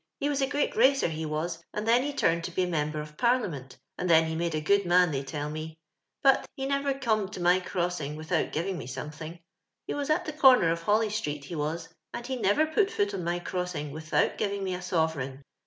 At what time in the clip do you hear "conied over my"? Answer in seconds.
6.95-7.59